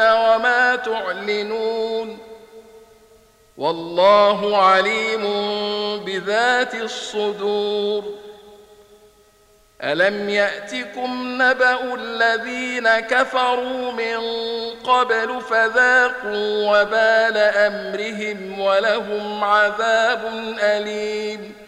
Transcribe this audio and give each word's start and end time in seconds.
وما 0.00 0.76
تعلنون 0.76 2.18
والله 3.58 4.56
عليم 4.56 5.22
بذات 6.04 6.74
الصدور 6.74 8.04
الم 9.82 10.28
ياتكم 10.28 11.42
نبا 11.42 11.94
الذين 11.94 12.88
كفروا 12.88 13.92
من 13.92 14.18
قبل 14.84 15.40
فذاقوا 15.40 16.80
وبال 16.80 17.36
امرهم 17.36 18.60
ولهم 18.60 19.44
عذاب 19.44 20.20
اليم 20.60 21.67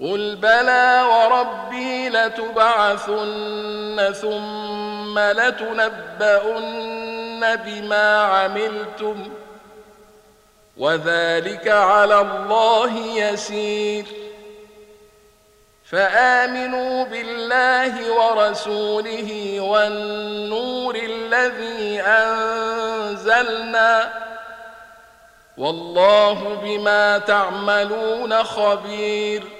قل 0.00 0.36
بلى 0.36 1.04
وربي 1.10 2.08
لتبعثن 2.08 3.16
ثم 4.20 5.18
لتنبؤن 5.18 6.76
بما 7.56 8.22
عملتم 8.22 9.30
وذلك 10.76 11.68
على 11.68 12.20
الله 12.20 12.98
يسير 12.98 14.06
فامنوا 15.84 17.04
بالله 17.04 18.12
ورسوله 18.12 19.60
والنور 19.60 20.94
الذي 20.96 22.00
انزلنا 22.02 23.50
والله 25.58 26.60
بما 26.62 27.18
تعملون 27.18 28.44
خبير 28.44 29.59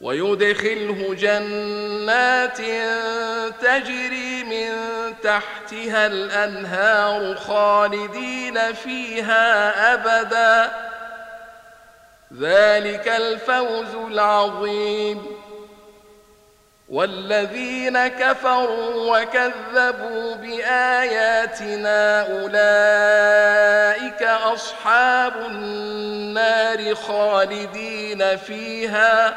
ويدخله 0.00 1.14
جنات 1.14 2.58
تجري 3.62 4.44
من 4.44 4.70
تحتها 5.22 6.06
الأنهار 6.06 7.34
خالدين 7.34 8.72
فيها 8.72 9.94
أبدا. 9.94 10.72
ذلك 12.40 13.08
الفوز 13.08 13.94
العظيم. 13.94 15.26
والذين 16.88 18.08
كفروا 18.08 19.18
وكذبوا 19.18 20.34
بآياتنا 20.34 22.22
أولئك 22.22 24.22
أصحاب 24.22 25.36
النار 25.36 26.94
خالدين 26.94 28.36
فيها. 28.36 29.36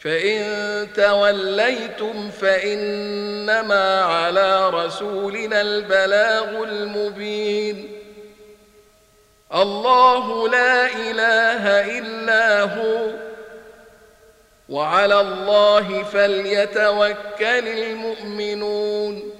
فإن 0.00 0.88
توليتم 0.92 2.30
فإنما 2.30 4.02
على 4.02 4.70
رسولنا 4.70 5.60
البلاغ 5.60 6.62
المبين. 6.62 7.96
الله 9.54 10.48
لا 10.48 10.86
إله 10.86 11.98
إلا 11.98 12.62
هو 12.62 13.10
وعلى 14.68 15.20
الله 15.20 16.02
فليتوكل 16.02 17.68
المؤمنون. 17.68 19.39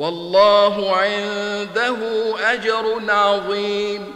والله 0.00 0.96
عنده 0.96 1.96
أجر 2.52 3.00
عظيم. 3.08 4.14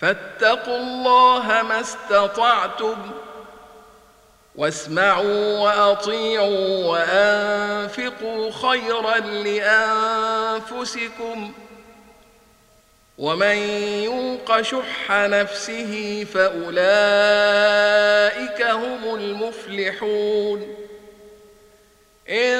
فاتقوا 0.00 0.76
الله 0.76 1.62
ما 1.62 1.80
استطعتم 1.80 2.96
واسمعوا 4.54 5.58
وأطيعوا 5.58 6.84
وأنفقوا 6.86 8.50
خيرا 8.50 9.18
لأنفسكم 10.78 11.52
ومن 13.18 13.56
يوق 14.04 14.60
شح 14.60 15.10
نفسه 15.10 16.26
فأولئك 16.34 16.82
هم 18.62 19.14
المفلحون. 19.14 20.76
إن 22.28 22.59